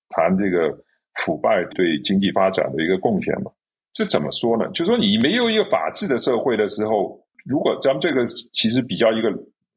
[0.09, 0.77] 谈这个
[1.15, 3.51] 腐败对经济发展的一个贡献嘛。
[3.93, 4.69] 这怎么说呢？
[4.73, 9.31] 就是说你没有一个法治的社会的时候，如果咱们这个其实比较一个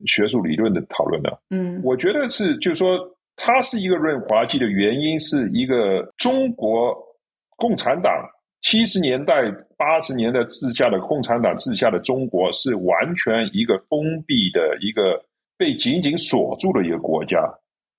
[0.06, 2.98] 学术理论的讨论呢，嗯我觉得是，就是说，
[3.36, 6.94] 它是一个润滑剂的原因，是一个中国
[7.56, 8.12] 共产党
[8.60, 9.44] 七十年代、
[9.76, 15.22] 八十年代治下的共产党治下的中国，是完全一个封闭的一个
[15.56, 17.38] 被紧紧锁住的一个国家。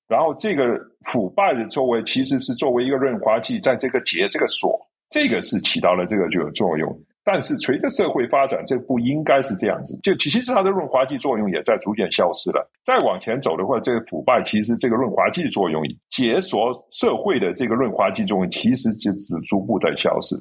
[0.08, 6.96] 然后，这个腐败的作为，其实是作为一个润滑剂，在这个结这个锁，这个是起到了这个就有作用。
[7.26, 10.00] 但是随着社会发展，这不应该是这样子。
[10.04, 12.70] 就其实它的润滑剂作用也在逐渐消失了。
[12.84, 20.38] 再往前走的话，这个腐败其实这个润滑剂作用解锁社会的这个润滑剂作用，其实就是逐步在消失。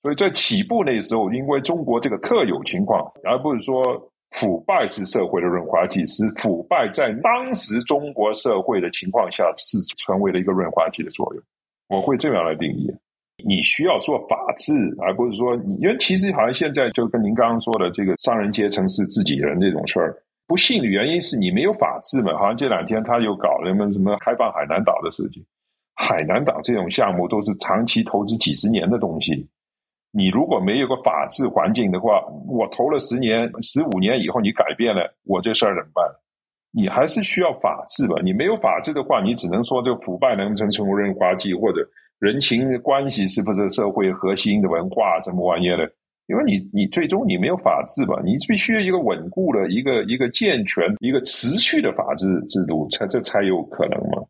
[0.00, 3.82] 所以在起步那时候，因为中国这个特有情况，而不是说
[4.30, 11.42] 腐败是社会的润滑剂，是腐败在当时中国社会的情况下是成为了一个润滑剂的作用。
[11.88, 12.94] 我会这样来定义。
[13.44, 22.32] 你需要做法治，而不是说你，因为其实好像现在就跟您刚刚说的这个商人阶层是自己人这种事儿，不幸的原因是你没有法治嘛。
[22.36, 25.44] 好像这两天他又搞了什么什么开放海南岛的事情，
[25.94, 29.48] 海南岛这种项目都是长期投资几十年的东西，
[30.10, 36.04] 你如果没有个法治环境的话，我投了十年、十五年以后你改变了，我这事儿怎么办？
[36.70, 38.16] 你还是需要法治吧。
[38.22, 45.92] 你没有法治的话，你只能说这腐败能不能成为润滑剂，或者人情关系是不是社会核心的文化什么玩意儿的？
[46.26, 54.22] 因为你你最终你没有法治吧，你必须一个稳固的一个一个健全、一个持续的法治制度，才这才有可能嘛。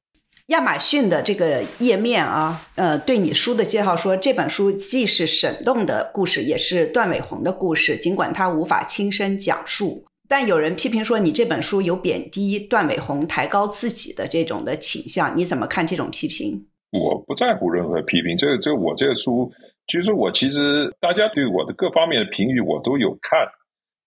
[0.49, 10.05] 亚马逊的这个页面啊，呃，对你书的介绍说，这本书既是沈栋的故事，也是段伟宏的故事，尽管他无法亲身讲述。
[10.29, 16.65] 但有人批评说，你这本书有贬低段伟宏、抬高自己的这种的倾向，你怎么看这种批评？
[16.91, 19.51] 我不在乎任何批评，这个这个我这个书，
[19.87, 23.47] 就是我其实大家对我的各方面的评语我都有看，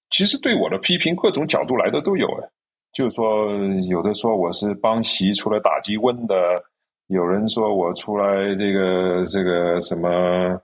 [0.09, 2.49] 其实对我的批评各种角度来的都有哎，
[2.93, 3.53] 就是说
[3.87, 6.35] 有的说我是帮习出来打击温的，
[7.07, 10.59] 有人说我出来这个这个什么，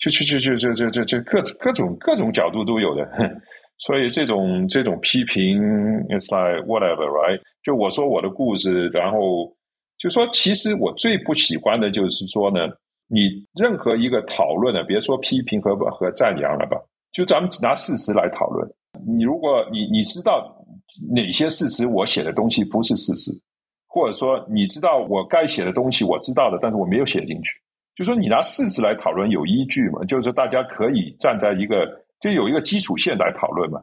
[0.00, 3.08] 就就就就就就就就各各种各种角度都有的，
[3.78, 5.62] 所以这种这种批评
[6.08, 9.54] ，it's like whatever right，就我说我的故事，然后。
[10.04, 12.68] 就说，其实我最不喜欢的就是说呢，
[13.08, 16.76] 你任何一个讨论呢，别说批评和和赞扬了吧，
[17.10, 18.70] 就咱们拿事实来讨论。
[19.06, 20.54] 你如果你你知道
[21.10, 23.32] 哪些事实我写的东西不是事实，
[23.88, 27.58] 或者说你知道我该写的东西我知道的，但是我没有写进去，
[27.94, 30.04] 就说你拿事实来讨论有依据嘛？
[30.04, 31.86] 就是说大家可以站在一个
[32.20, 33.80] 就有一个基础线来讨论嘛。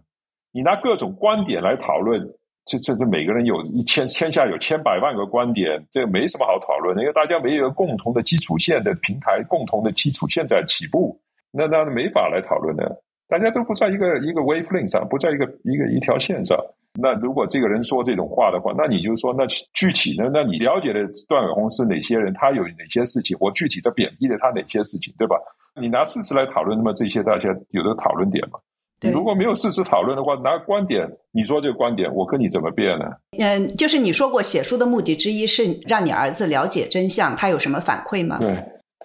[0.52, 2.22] 你拿各种观点来讨论。
[2.66, 11.20] 这这这每个人有一千天下有千百万个观点，这没什么好讨论的，因为大家没有共同的基础线的平台，共同的基础线在起步，
[11.52, 13.02] 那那没法来讨论的。
[13.28, 16.58] 大家都不在一个一个 wavelength 上，不在一个一个一条线上。
[17.00, 20.30] 那如果这个人说这种话的话，那你就说那具体呢？
[20.34, 22.34] 那你了解的段伟宏是哪些人？
[22.34, 23.36] 他有哪些事情？
[23.40, 25.38] 我具体的贬低了他哪些事情，对吧？
[25.80, 28.60] 你拿事实来讨论，那么这些大家有的讨论点嘛？
[29.02, 33.06] 你如果没有事实讨论的话，拿观点，你说这个观点，我跟你怎么辩呢？
[33.40, 38.38] 嗯，就是你说过写书的目的之一是让你儿子了解真相，他有什么反馈吗？
[38.38, 38.56] 对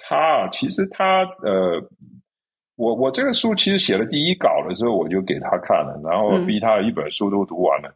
[0.08, 1.82] 他，其实他呃，
[2.76, 7.90] 我我这个书其实写了第一稿的时候，我就给他看了，然后逼他一本书都读完了，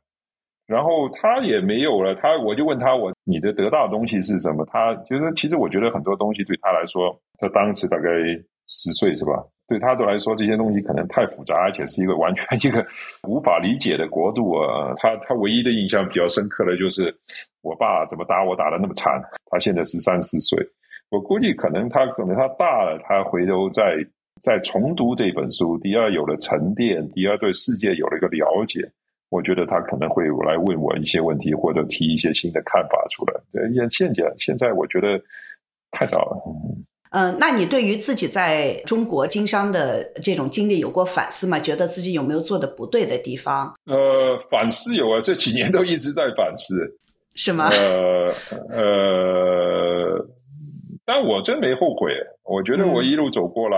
[0.67, 4.67] 然后他也没有了，他我就问他我你的得到的东西是什么？
[4.73, 8.09] 他就是其实我觉得很多东西对他来说，他当时大概
[8.69, 9.33] 十岁是吧？
[9.71, 12.85] 对他都来说，这些东西可能太复杂，而且是一个完全一个
[13.23, 14.93] 无法理解的国度啊。
[14.97, 17.15] 他他唯一的印象比较深刻的就是，
[17.63, 19.23] 我爸怎么打我打的那么惨。
[19.47, 20.59] 他现在十三四岁，
[21.09, 24.05] 我估计可能他可能他大了，他回头再
[24.43, 28.91] 再重读这本书，第二有了沉淀，第二对世界有了一个了解，
[29.31, 33.41] 我觉得他可能会来问我一些问题，或者提一些新的看法出来。
[33.53, 35.23] 这现现在现在我觉得
[35.93, 36.43] 太早了。
[37.13, 41.59] 那你对于自己在中国经商的这种经历有过反思吗？
[41.59, 43.75] 觉得自己有没有做的不对的地方？
[43.87, 46.97] 呃，反思有啊，这几年都一直在反思，
[47.35, 47.69] 是吗？
[47.71, 48.33] 呃
[48.71, 50.27] 呃，
[51.05, 52.13] 但我真没后悔，
[52.45, 53.77] 我觉得我一路走过来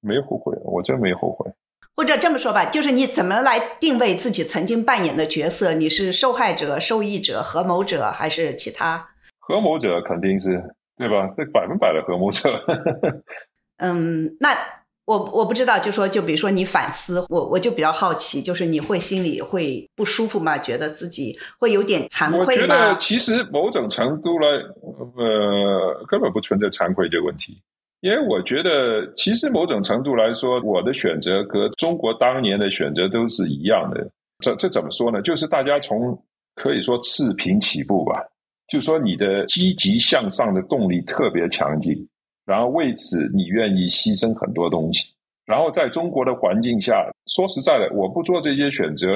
[0.00, 1.50] 没后悔，我真没后悔。
[1.96, 5.74] 或者这么说吧，就是你怎么来定位自己曾经扮演的角色？
[5.74, 9.08] 你是受害者、受益者、合谋者，还是其他？
[9.40, 10.62] 合谋者肯定是。
[10.98, 11.32] 对吧？
[11.36, 12.50] 这百分百的和睦者。
[13.78, 14.50] 嗯，那
[15.04, 20.58] 我我不知道，就说就比如说你反思，我我就比较好奇，就是你会心里会不舒服吗？
[20.58, 22.74] 觉得自己会有点惭愧吗？
[22.74, 24.48] 我觉得其实某种程度来，
[25.16, 27.56] 呃，根本不存在惭愧这个问题，
[28.00, 34.06] 因为我觉得其实某种程度来说，我的选择和中国当年的选择都是一样的。
[34.40, 35.22] 这这怎么说呢？
[35.22, 36.20] 就是大家从
[36.56, 38.22] 可以说赤贫起步吧。
[38.68, 42.06] 就说你的积极向上的动力特别强劲，
[42.44, 45.12] 然后为此你愿意牺牲很多东西，
[45.46, 49.06] 然后在中国的环境下，说实在的，我不做这些选择，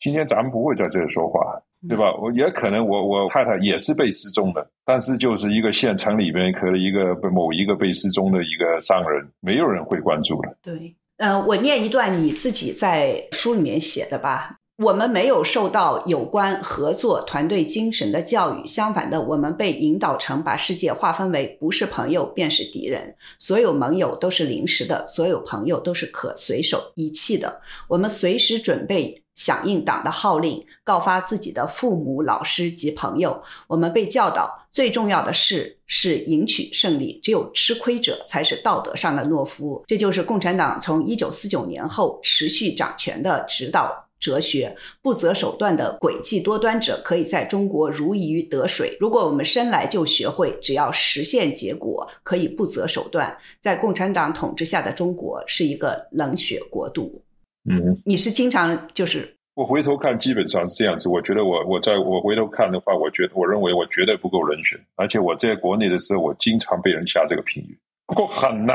[0.00, 1.40] 今天咱们不会在这里说话，
[1.86, 2.14] 对吧？
[2.16, 10.56] 我也可能我我太太也是被失踪的，但是就是一个县城里面可能一个某一个被失踪的一个商人，没有人会关注的。
[10.62, 14.56] 对，呃，我念一段你自己在书里面写的吧。
[14.78, 27.60] 我们没有受到有关合作团队精神的教育，相反的，我们被引导成把世界划分为不是朋友便是敌人，所有盟友都是临时的，所有朋友都是可随手遗弃的。
[27.86, 33.40] 我们随时准备响应党的号令，告发自己的父母、老师及朋友。
[33.68, 39.84] 我们被教导，最重要的事是赢取胜利，只有吃亏者才是道德上的懦夫。
[39.86, 44.08] 这就是共产党从一九四九年后持续掌权的指导。
[44.22, 48.96] 哲学不择手段的诡计多端者可以在中国如鱼得水。
[49.00, 57.20] 如果我们生来就学会，只要实现结果，可以不择手段，在共产党统治下的中国是一个冷血国度。
[57.68, 61.08] 嗯，你是经常就是我回头看，基本上是这样子。
[61.08, 68.72] 我觉得我我在我回头看的话，我觉得我认为我绝对不够冷血，而且我在国内的时候，我经常被人下这个评语，不够狠呐，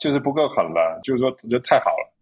[0.00, 2.12] 就是不够狠了，就是说这太好了。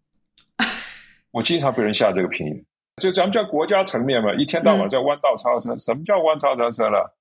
[1.33, 2.64] 我经常被人下这个评语，
[3.03, 5.77] 就咱们叫国家层面嘛，一天到晚在弯道超车。
[5.77, 7.14] 什么叫弯道超车了？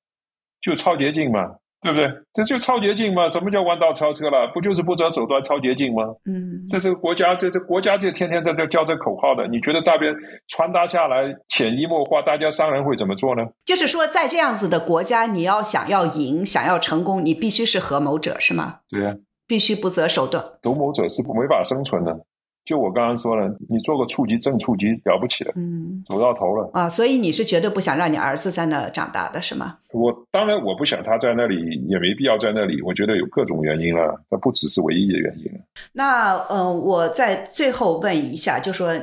[0.60, 2.12] 就超捷径嘛，对不对？
[2.34, 3.30] 这就超捷径嘛。
[3.30, 4.48] 什么叫弯道超车了？
[4.54, 6.04] 不就是不择手段超捷径吗？
[6.26, 10.16] 嗯，这这个国家，这这国家这天天在这叫这口号的，你觉得大边
[10.48, 13.44] 传达下来潜移默化，大家商人会怎么做呢？
[13.66, 18.80] 就是说，在这样子的国家，你要想要赢，想要成功，你必须是合谋者，是吗？
[18.90, 19.16] 对呀，
[19.46, 20.44] 必须不择手段。
[20.62, 22.26] 独谋者是没法生存的。
[22.68, 26.90] 就我刚刚说了，你做个处级正处级了不起了，嗯，走到头了啊！
[26.90, 29.78] 所以你是绝对不想让你儿子在那长大的是吗？
[29.94, 31.56] 我当然我不想他在那里，
[31.88, 32.82] 也没必要在那里。
[32.82, 35.50] 我觉得有各种原因了，那不只是唯一的原因。
[35.94, 38.94] 那呃，我在最后问一下，就说，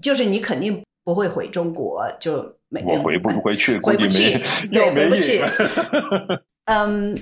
[0.00, 4.38] 就是你肯定不会回中国，就没我回不回去，回不去，
[4.72, 5.40] 对，回不去。
[6.70, 7.18] 嗯。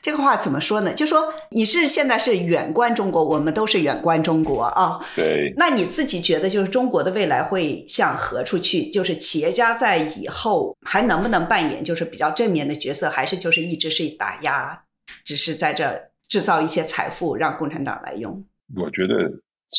[0.00, 0.92] 这个话怎么说呢？
[0.94, 4.98] 就说你是现在是远观中国，我们都是远观中国啊。
[5.16, 8.88] 对，那你自己觉得，就是中国的未来会向何处去？
[8.90, 14.82] 就是企业家在以后还能不能扮演就是比较正面的角色，还是就是一直是打压，
[15.24, 18.44] 只是在这制造一些财富让共产党来用？
[18.76, 19.30] 我觉得，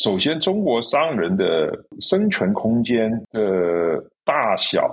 [0.02, 1.70] 首先中国商人的
[2.00, 3.40] 生存空间的
[4.24, 4.88] 大小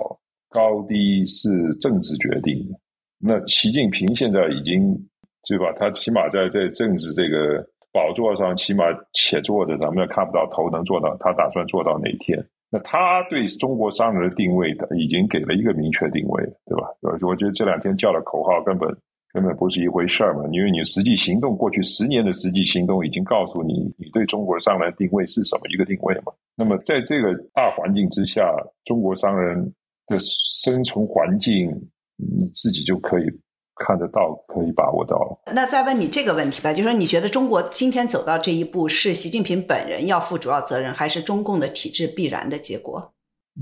[0.48, 1.48] 高低是
[1.80, 2.78] 政治决定的。
[3.24, 4.98] 那习近平现在已经，
[5.48, 5.72] 对吧？
[5.76, 12.44] 他起码在在政治这个宝座上，起码且坐着，咱们也看不到头，能做到他打算做到哪天？
[12.68, 16.88] 那他对中国商人的定位，的已经给了一个明确定位，对吧？
[17.00, 18.88] 我我觉得这两天叫的口号根本
[19.32, 26.32] 根本不是一回事儿嘛，因为你实际行动，过去十年的实际行动已经告诉你，你对中国商人定位是什么一个定位嘛？
[26.56, 28.52] 那么在这个大环境之下，
[28.84, 29.72] 中国商人
[30.08, 31.70] 的生存环境。
[32.16, 33.24] 你自己就可以
[33.74, 35.52] 看得到，可以把握到了。
[35.52, 43.12] 那再问你这个问题吧，就说你觉得中国今天走到这一步，是习近平本人要负主要责任，还是中共的体制必然的结果？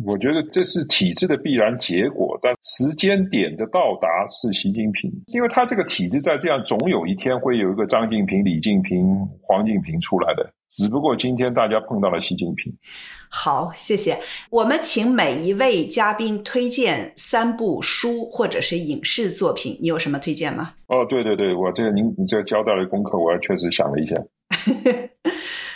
[0.05, 9.05] 我觉得这是体制的必然结果，但时间点的到达是习近平，因为他这个体制在这样，总有一天会有一个张近平、李近平、
[9.43, 10.49] 黄近平出来的。
[10.71, 12.73] 只不过今天大家碰到了习近平。
[13.29, 14.17] 好，谢谢。
[14.51, 20.73] 我们请每一位嘉宾推荐三部书或者是影视作品，你有什么推荐吗？
[20.87, 24.15] 哦，对对对，我这个您你这个交代的功课，我确实想了一下。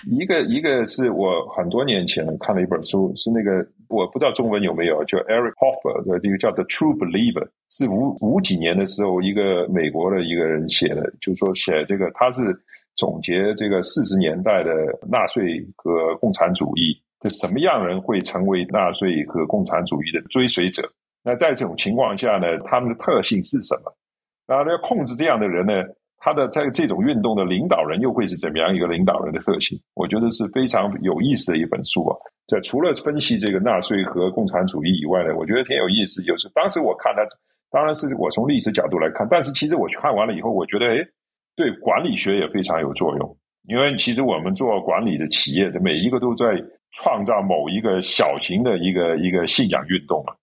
[0.06, 12.42] 一个一个是我很多年前看了一本书，是那个我不知道中文有没有，叫 Eric Hoffer 的这个叫 The True Believer，是五五几年的时候一个美国的一个人写的，就是说写这个他是。
[12.97, 14.70] 总结这个四十年代的
[15.11, 20.88] 纳粹和共产主义，这什么样人会成为纳粹和共产主义的追随者？
[21.24, 23.92] 那在这种情况下呢，他们的特性是什么？
[24.47, 25.72] 然后要控制这样的人呢，
[26.24, 29.78] 他的在这种运动的领导人又会是怎么样一个领导人的特性？
[29.92, 32.16] 我觉得是非常有意思的一本书啊。
[32.48, 36.22] 在除了分析这个纳粹和共产主义以外呢，我觉得挺有意思。
[36.22, 37.20] 就是当时我看他，
[37.70, 41.06] 当然是我从历史角度来看，但是其实我去看完了以后，我觉得，哎。
[41.56, 43.36] 对管理学也非常有作用，
[43.68, 46.46] 因为其实我们做管理的企业的每一个都在
[46.90, 50.34] 创造某一个小型的一个一个信仰运动啊。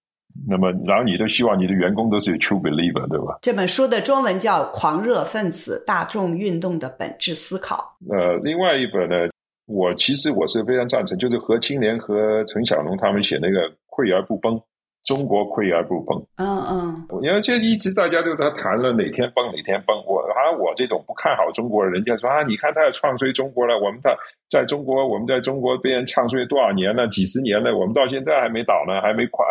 [0.48, 3.40] 那么，然后你都希望你的员工都是 true believer，对吧？
[3.42, 7.98] 这本书的中文叫《狂热分子大众运动的本质思考》。
[8.14, 9.30] 呃，另外一本呢，
[9.68, 14.56] 我其实我是非常赞成，就是何青莲和陈小龙他们写那个《溃而不崩》。
[15.04, 19.98] 中国溃而不崩，嗯嗯，因为就一直大家都在谈了哪天崩哪天崩。
[20.06, 24.16] 我啊我这种不看好中国人，人家说啊，你看他要创衰中国了，我们在
[24.48, 29.44] 在中国，我们在中国被人唱衰多少年了，几十年了，我们到现在还没倒呢，还没垮。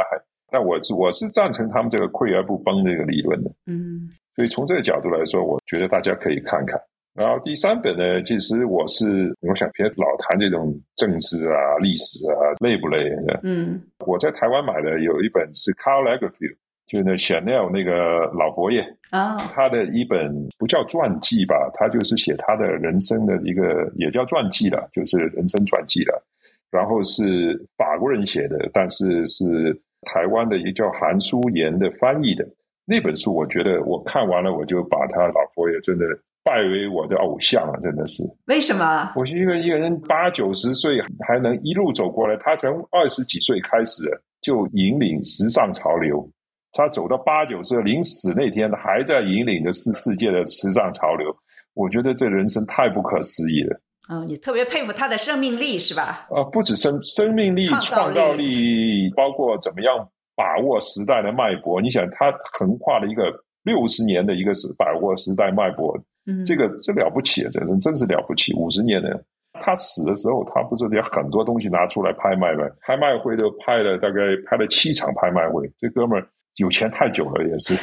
[0.53, 6.81] 那我是我是赞成他们这个溃而不崩这个理论的，嗯，所以从这个角度来说，我觉得大家可以看看。
[7.13, 12.99] 然后第三本呢，其实我是我想别老谈这种政治啊、历史啊，累不累？
[13.43, 18.81] 嗯，我在台湾买的有一本是 Carl Lagerfeld，就是那 Chanel 那个老佛爷
[19.11, 26.23] 啊，他的一本不叫传记吧，他就是写他的人生的一个，也叫传记了，就是人生传记了。
[26.71, 32.47] 然后是法国人写的，但是是台湾的一个叫韩书言的翻译的
[32.87, 36.05] 那本书，我觉得我看完了，我就把他老佛爷真的。
[36.43, 38.25] 拜为我的偶像了，真的是。
[38.47, 39.13] 为什么？
[39.15, 40.99] 我是一个一个人八九十岁
[41.29, 44.05] 还能一路走过来，他从二十几岁开始
[44.41, 46.27] 就引领时尚潮流，
[46.73, 51.31] 他走到八九岁临死那天还在引领着世世界的时尚潮流。
[51.75, 53.79] 我觉得这人生太不可思议了。
[54.09, 56.27] 嗯，你特别佩服他的生命力是吧？
[56.31, 61.81] 啊，不止生生命力、创造力，包括怎么样把握时代的脉搏。
[61.81, 63.25] 你想，他横跨了一个
[63.63, 65.97] 六十年的一个时把握时代脉搏。
[66.27, 67.49] 嗯这个这了不起啊！
[67.51, 69.25] 这人真是了不起，五十年的。
[69.55, 72.65] 他死的时候，他不是有很多东西拿出来拍卖吗？
[72.83, 75.69] 拍卖会都拍了，大概拍了七场拍卖会。
[75.79, 76.27] 这哥们儿
[76.57, 77.75] 有钱太久了，也是。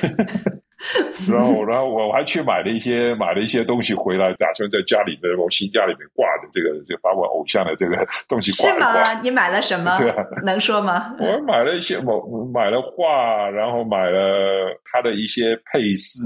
[1.27, 7.97] 然后，然后我还去买了一些买了一些东西回来，打算在家里的我新家里面挂的这个，就把我偶像的这个
[8.29, 9.19] 东西挂是吗？
[9.23, 9.95] 你买了什么？
[9.99, 11.15] 对啊，能说吗？
[11.19, 16.21] 我买了一些，我买了画，然后买了他的一些配饰。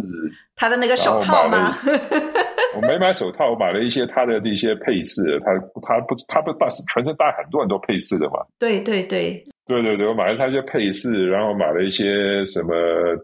[0.56, 1.76] 他的那个手套吗？
[2.76, 5.42] 我没买手套，我买了一些他的这些配饰。
[5.44, 8.46] 他他不他不戴，全身带很多很多配饰的嘛。
[8.60, 9.44] 对对对。
[9.66, 12.74] 对对对，我买了他一些配饰，然后买了一些什么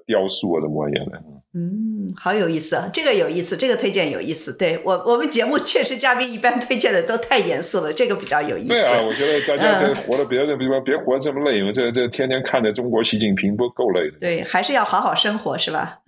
[0.06, 1.22] 雕塑啊什么样的。
[1.54, 4.56] 嗯，好有意思啊，这个有意思，这个推荐有意思。
[4.56, 8.68] 对我我们节目 确实嘉宾一般推荐的都太严肃了，这个比较有意思。
[8.68, 14.20] 对啊，我觉得大家这活的别的地方别活这么累，这这天天看着中国习近平不够累的。
[14.20, 16.00] 对，还是要好好生活，是吧？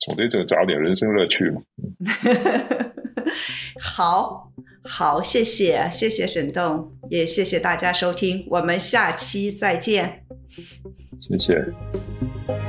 [0.00, 1.60] 总得这找点人生乐趣嘛。
[3.80, 4.50] 好
[4.86, 10.24] 好，谢谢谢谢沈栋，也谢谢大家收听，我们下期再见。
[11.20, 12.63] 谢谢。